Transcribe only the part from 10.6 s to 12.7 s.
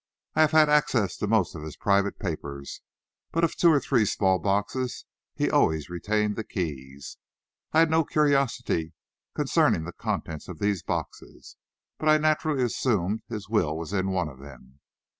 boxes, but I naturally